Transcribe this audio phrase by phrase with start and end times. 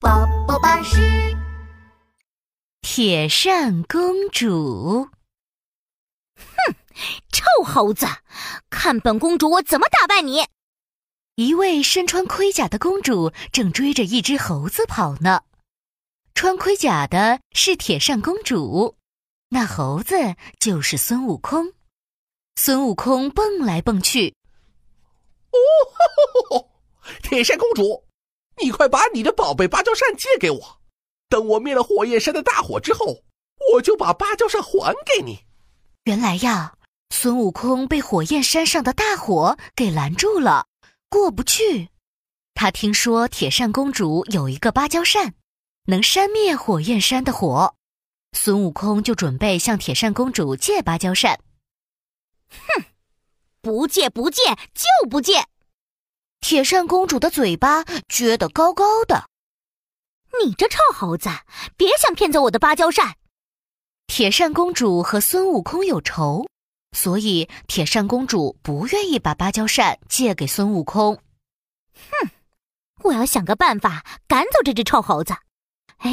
[0.00, 0.98] 宝宝巴士。
[2.82, 5.08] 铁扇公主，
[6.34, 6.74] 哼，
[7.30, 8.06] 臭猴子，
[8.70, 10.44] 看本公主我怎么打败你！
[11.36, 15.42] 一位身穿盔甲的公主正追着一只猴子跑呢。
[16.34, 18.96] 穿盔甲的是铁扇公主，
[19.50, 20.16] 那猴子
[20.58, 21.72] 就是孙悟空。
[22.56, 24.34] 孙悟空蹦来蹦去。
[26.50, 26.68] 哦，
[27.22, 28.04] 铁扇公主，
[28.62, 30.80] 你快把你的宝贝芭蕉扇借给我。
[31.28, 33.24] 等我灭了火焰山的大火之后，
[33.72, 35.40] 我就把芭蕉扇还给你。
[36.04, 36.76] 原来呀，
[37.10, 40.66] 孙悟空被火焰山上的大火给拦住了，
[41.08, 41.88] 过不去。
[42.54, 45.34] 他听说铁扇公主有一个芭蕉扇，
[45.86, 47.74] 能扇灭火焰山的火，
[48.32, 51.40] 孙悟空就准备向铁扇公主借芭蕉扇。
[52.50, 52.84] 哼，
[53.60, 54.42] 不借不借
[54.72, 55.46] 就不借！
[56.44, 59.30] 铁扇公主的嘴巴撅得高高的。
[60.44, 61.30] 你这臭猴子，
[61.74, 63.14] 别想骗走我的芭蕉扇！
[64.08, 66.46] 铁扇公主和孙悟空有仇，
[66.92, 71.18] 所以铁扇公主不愿意把芭蕉扇借给孙悟空。
[71.94, 72.28] 哼，
[73.04, 75.32] 我要想个办法赶走这只臭猴子。
[75.96, 76.12] 哎，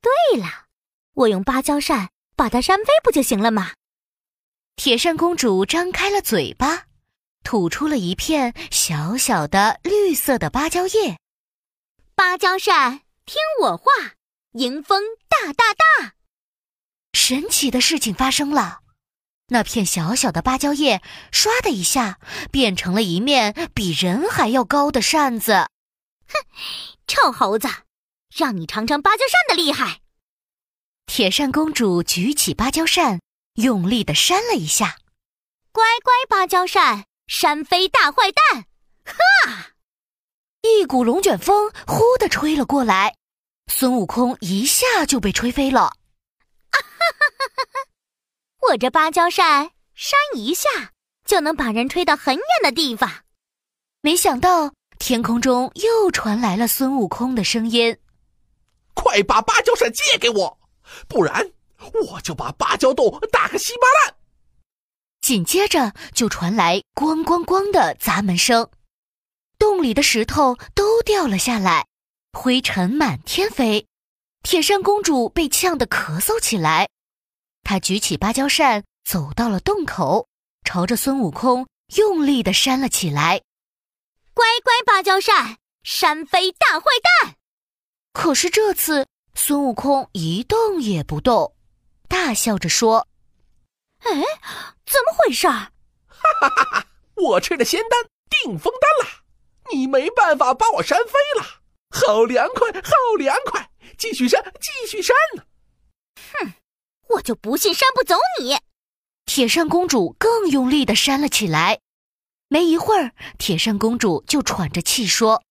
[0.00, 0.66] 对了，
[1.14, 3.72] 我用芭蕉扇把它扇飞不就行了吗？
[4.76, 6.84] 铁扇公主张开了嘴巴，
[7.46, 11.16] 吐出了一片小小的绿色的芭蕉叶。
[12.16, 13.02] 芭蕉扇。
[13.24, 13.84] 听我话，
[14.54, 16.14] 迎风大大大！
[17.12, 18.80] 神奇的事情发生了，
[19.48, 22.18] 那片小小的芭蕉叶唰的一下
[22.50, 25.68] 变成了一面比人还要高的扇子。
[26.26, 26.44] 哼，
[27.06, 27.68] 臭猴子，
[28.34, 30.00] 让你尝尝芭蕉扇的厉害！
[31.06, 33.20] 铁扇公主举起芭蕉扇，
[33.54, 34.98] 用力的扇了一下，
[35.70, 38.66] 乖乖芭蕉扇，扇飞大坏蛋！
[39.04, 39.72] 哈！
[40.62, 43.16] 一股龙卷风呼的吹了过来，
[43.66, 45.82] 孙悟空一下就被吹飞了。
[45.82, 45.92] 啊
[46.70, 47.80] 哈哈哈哈
[48.68, 50.68] 我这芭蕉扇扇一下
[51.24, 53.24] 就能把人吹到很远的地方。
[54.00, 57.96] 没想到天空中又传来了孙悟空的声音
[58.94, 60.58] ：“快把芭蕉扇借给我，
[61.08, 61.52] 不然
[61.92, 64.16] 我就把芭蕉洞打个稀巴烂。”
[65.26, 68.70] 紧接着就传来“咣咣咣”的砸门声。
[69.58, 71.84] 洞里的石头都掉了下来，
[72.32, 73.88] 灰尘满天飞。
[74.44, 76.88] 铁扇公主被呛得咳嗽起来，
[77.64, 80.28] 她举起芭蕉扇，走到了洞口，
[80.62, 81.66] 朝着孙悟空
[81.96, 83.42] 用力的扇了起来。
[84.32, 87.34] 乖乖芭蕉扇，扇飞大坏蛋！
[88.12, 91.56] 可是这次孙悟空一动也不动，
[92.06, 93.08] 大笑着说
[94.00, 94.10] ：“哎，
[94.84, 95.68] 怎么回事？”哈
[96.40, 96.86] 哈哈哈！
[97.14, 99.22] 我吃了仙丹定风丹了。
[99.72, 101.46] 你没办法把我扇飞了，
[101.90, 103.68] 好凉快，好凉快！
[103.98, 105.42] 继续扇，继续扇呢。
[106.34, 106.52] 哼，
[107.08, 108.58] 我就不信扇不走你！
[109.24, 111.80] 铁扇公主更用力的扇了起来。
[112.48, 115.42] 没一会儿，铁扇公主就喘着气说：“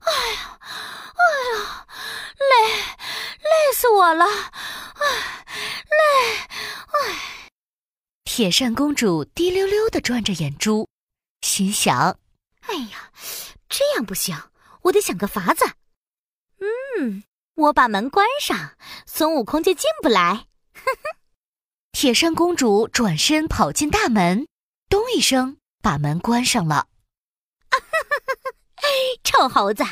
[0.00, 1.22] 哎呀，哎
[1.54, 1.86] 呀，
[2.36, 2.72] 累，
[3.38, 4.24] 累死我了！
[4.24, 5.44] 哎，
[5.86, 6.48] 累，哎。”
[8.32, 10.88] 铁扇公主滴溜溜的转着眼珠，
[11.40, 12.16] 心想
[12.62, 13.10] ：“哎呀。”
[13.68, 14.40] 这样不行，
[14.82, 15.64] 我得想个法子。
[16.60, 17.24] 嗯，
[17.56, 20.46] 我把门关上，孙悟空就进不来。
[20.72, 21.16] 哼哼，
[21.90, 24.46] 铁扇公主转身跑进大门，
[24.88, 26.86] 咚一声把门关上了。
[27.68, 28.50] 哈哈哈哈
[29.24, 29.82] 臭猴子，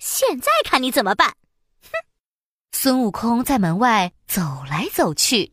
[0.00, 1.36] 现在看你怎么办！
[1.84, 1.92] 哼，
[2.76, 5.52] 孙悟空在门外走来走去。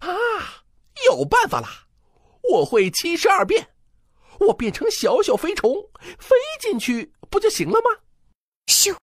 [0.00, 0.08] 啊，
[1.06, 1.86] 有办法啦！
[2.50, 3.68] 我会七十二变。
[4.40, 5.74] 我变成小小飞虫，
[6.18, 8.00] 飞进去不就行了吗？
[8.66, 8.96] 咻！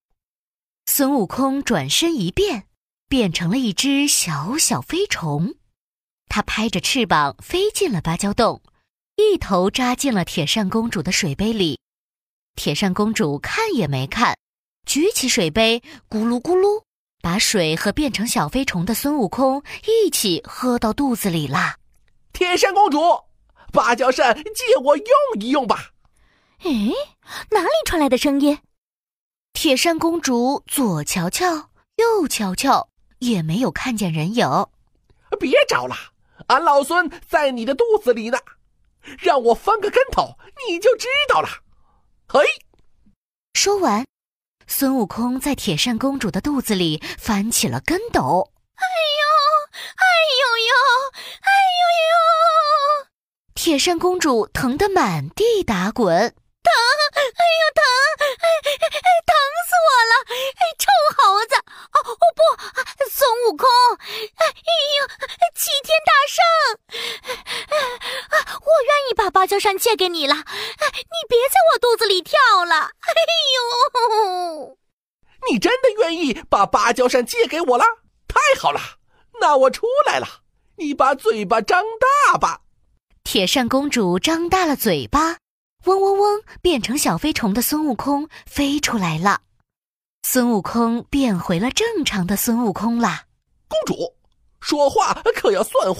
[0.88, 2.68] 孙悟空转身一变，
[3.08, 5.56] 变成了一只小小飞虫。
[6.28, 8.62] 他拍着翅膀飞进了芭蕉洞，
[9.16, 11.79] 一头扎进了铁扇公主的水杯里。
[12.56, 14.35] 铁扇公主看也没看，
[14.88, 16.82] 举起水杯，咕噜咕噜，
[17.22, 21.78] 把水和变成小飞虫的孙悟空一起喝到肚子里啦。
[22.37, 22.99] 铁扇公主。
[23.73, 25.07] 芭蕉扇借我用
[25.39, 25.89] 一用吧。
[26.59, 26.69] 哎，
[27.49, 28.59] 哪里传来的声音？
[29.53, 34.47] 铁扇公主左瞧瞧，右瞧瞧，也没有看见人影。
[35.39, 35.95] 别找了，
[36.45, 38.37] 俺老孙在你的肚子里呢。
[39.17, 40.37] 让我翻个跟头，
[40.67, 41.49] 你就知道了。
[42.28, 42.41] 嘿，
[43.55, 44.05] 说完，
[44.67, 48.51] 孙悟空在铁扇公主的肚子里翻起了跟斗。
[48.75, 49.36] 哎呦，哎
[49.96, 50.06] 哎
[50.41, 50.74] 呦呦，
[51.41, 53.08] 哎呦呦！
[53.53, 56.74] 铁扇公主疼得满地打滚，疼！
[57.14, 57.84] 哎呦，疼！
[58.20, 58.46] 哎
[58.82, 59.35] 哎，疼
[59.68, 60.14] 死我了！
[60.58, 60.85] 哎，臭
[61.18, 61.56] 猴子！
[61.58, 62.41] 哦哦不，
[63.09, 63.68] 孙悟空！
[64.38, 64.46] 哎
[65.00, 65.08] 呦，
[65.56, 66.38] 齐天大圣！
[68.30, 70.44] 啊，我愿意把芭蕉扇借给你了，你
[71.28, 72.76] 别在我肚子里跳了！
[72.76, 73.14] 哎
[73.56, 74.78] 呦！
[75.50, 77.85] 你真的愿意把芭蕉扇借给我了？
[78.28, 78.80] 太好了！
[79.39, 80.28] 那我出来了，
[80.78, 82.61] 你把嘴巴张大吧。
[83.23, 85.37] 铁扇公主张大了嘴巴，
[85.85, 89.41] 嗡嗡嗡，变成小飞虫的孙悟空飞出来了。
[90.23, 93.25] 孙悟空变回了正常的孙悟空啦。
[93.67, 94.16] 公主，
[94.59, 95.99] 说话可要算话，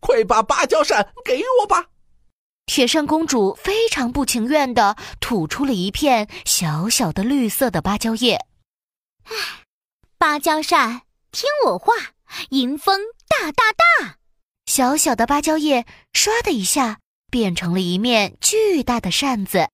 [0.00, 1.86] 快把芭蕉扇给我吧。
[2.66, 8.36] 铁扇公主非常不情愿地吐出了一片小小的绿色的芭蕉叶。
[9.24, 9.64] 唉，
[10.18, 11.02] 芭蕉扇，
[11.32, 11.94] 听我话，
[12.50, 14.18] 迎风大大大。
[14.66, 17.00] 小小的芭蕉叶唰的一下
[17.30, 19.68] 变成了一面巨大的扇子。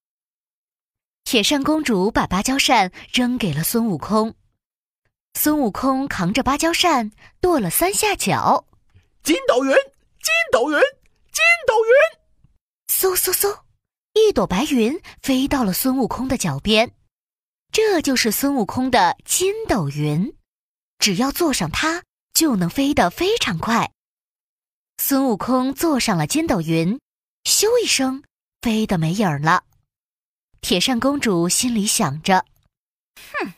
[1.24, 4.34] 铁扇公主把芭蕉扇扔给了孙悟空，
[5.34, 7.10] 孙悟空扛着芭蕉扇
[7.40, 8.66] 跺了三下脚，
[9.22, 11.92] 筋斗云，筋斗云，筋斗云。
[12.88, 13.62] 嗖嗖嗖，
[14.14, 16.94] 一朵白云飞到了孙悟空的脚边，
[17.72, 20.34] 这就是孙悟空的筋斗云，
[20.98, 22.04] 只要坐上它，
[22.36, 23.90] 就能飞得非常快。
[24.98, 27.00] 孙悟空坐上了筋斗云，
[27.44, 28.22] 咻一声，
[28.60, 29.64] 飞得没影儿了。
[30.60, 32.44] 铁扇公主心里想着
[33.32, 33.54] ：“哼，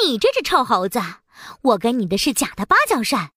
[0.00, 1.00] 你这只臭猴子，
[1.62, 3.32] 我给你的是假的芭蕉扇，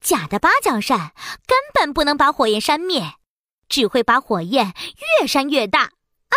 [0.00, 1.12] 假的芭蕉扇
[1.44, 3.14] 根本不能把火焰扇灭。”
[3.68, 4.72] 只会把火焰
[5.20, 6.36] 越扇越大啊！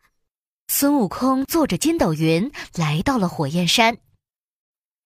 [0.70, 3.98] 孙悟空坐着筋斗云来到了火焰山，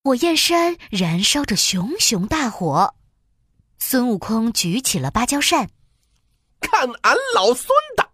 [0.03, 2.95] 火焰山燃烧着熊熊大火。
[3.77, 5.69] 孙悟空举起了芭蕉扇，
[6.59, 8.09] 看俺老孙的！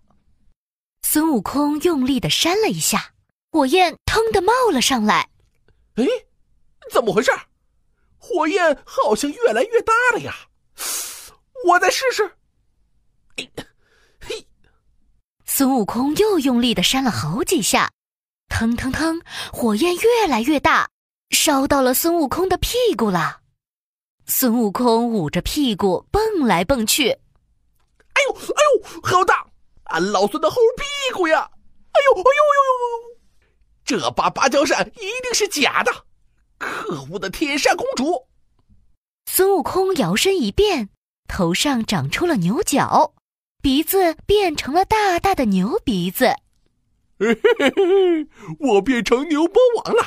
[1.01, 3.13] 孙悟空用力的扇了一下，
[3.51, 5.29] 火焰腾的冒了上来。
[5.95, 6.05] 哎，
[6.91, 7.31] 怎么回事？
[8.17, 10.35] 火焰好像越来越大了呀！
[11.65, 12.35] 我再试试。
[14.19, 14.45] 嘿，
[15.45, 17.89] 孙悟空又用力的扇了好几下，
[18.49, 19.21] 腾腾腾，
[19.53, 20.89] 火焰越来越大，
[21.29, 23.41] 烧到了孙悟空的屁股了。
[24.25, 29.47] 孙悟空捂着屁股蹦来蹦去，哎呦哎呦，好大！
[29.85, 31.49] 俺老孙的猴屁股呀！
[31.91, 32.61] 哎呦哎呦呦
[33.09, 33.17] 呦！
[33.85, 35.91] 这把芭蕉扇一定是假的！
[36.57, 38.27] 可恶的铁扇公主！
[39.31, 40.89] 孙悟空摇身一变。
[41.29, 43.13] 头上长出了牛角，
[43.61, 46.35] 鼻子变成了大大的牛鼻子。
[47.19, 48.27] 嘿嘿嘿，
[48.59, 50.03] 我变成牛魔王了！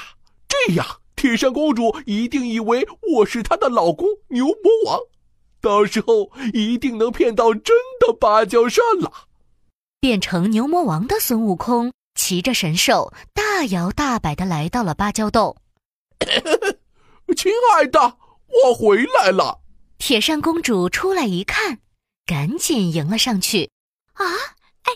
[0.49, 0.87] 这样，
[1.21, 4.99] 铁扇公主一定以为我是她的老公牛魔王，
[5.61, 9.13] 到时候一定能骗到真的芭蕉扇了。
[10.01, 15.55] 变成牛魔王的孙悟空骑着神兽，大摇大摆的来到了芭蕉洞。
[17.37, 18.17] 亲爱的，
[18.65, 19.61] 我回来了。
[19.99, 21.81] 铁扇公主出来一看，
[22.25, 23.71] 赶紧迎了上去。
[24.15, 24.93] 啊，哎，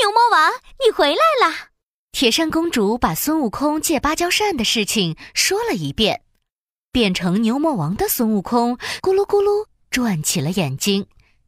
[0.00, 0.50] 牛魔王，
[0.82, 1.71] 你回来了！
[2.12, 6.22] 铁扇公主把孙悟空借芭蕉扇的事情说了一遍。
[6.92, 11.06] 变成牛魔王的孙悟空咕噜咕噜转起了眼睛，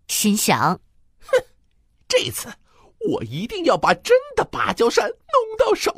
[0.08, 0.80] 心想：
[1.20, 1.44] 哼，
[2.08, 2.48] 这次
[3.10, 5.92] 我一定要把真的芭蕉扇弄到手。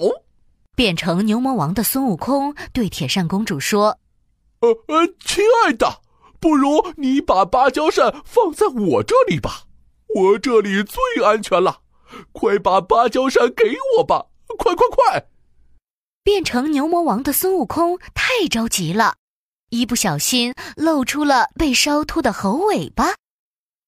[0.75, 4.01] 变成牛魔王的孙悟空对铁扇公主说
[4.61, 6.03] ：“呃呃，亲爱的。”
[6.39, 9.63] 不如你把芭蕉扇放在我这里吧，
[10.15, 11.81] 我这里最安全了。
[12.33, 14.27] 快把芭蕉扇给我吧，
[14.59, 15.27] 快快快！
[16.23, 19.17] 变成牛魔王的孙悟空太着急了，
[19.71, 23.15] 一不小心露出了被烧秃的猴尾巴。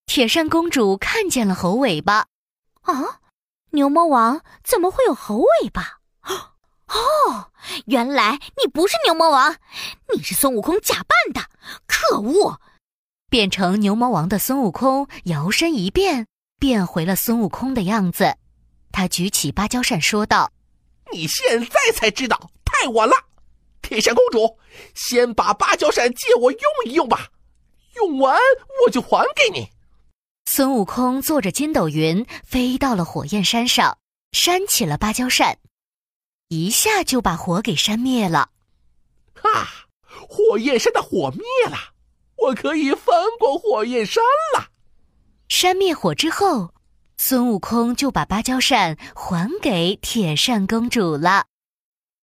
[0.06, 2.26] 铁扇公主看见了猴尾巴，
[2.82, 3.20] 啊，
[3.72, 5.98] 牛魔王怎么会有猴尾巴？
[6.88, 7.50] 哦，
[7.86, 9.56] 原来你不是牛魔王，
[10.14, 11.50] 你是孙悟空假扮的！
[11.86, 12.60] 可恶！
[13.28, 16.26] 变成牛魔王的孙悟空摇身一变，
[16.58, 18.36] 变回了孙悟空的样子。
[18.92, 20.52] 他举起芭蕉扇说道
[21.12, 23.14] ：“你现在才知道，太晚了！
[23.82, 24.58] 铁扇公主，
[24.94, 27.28] 先把芭蕉扇借我用一用吧，
[27.96, 28.38] 用完
[28.84, 29.70] 我就还给你。”
[30.46, 33.98] 孙悟空坐着筋斗云飞到了火焰山上，
[34.32, 35.58] 扇起了芭蕉扇。
[36.48, 38.50] 一下就把火给扇灭了，
[39.34, 39.68] 哈！
[40.00, 41.76] 火焰山的火灭了，
[42.36, 44.22] 我可以翻过火焰山
[44.56, 44.68] 了。
[45.48, 46.74] 扇灭火之后，
[47.18, 51.46] 孙悟空就把芭蕉扇还给铁扇公主了。